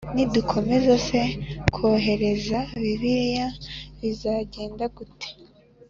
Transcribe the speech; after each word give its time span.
nidukomeza 0.15 0.93
se 1.07 1.21
kohereza 1.75 2.59
biriya 2.81 3.47
bizagenda 3.99 4.83
gute 4.95 5.29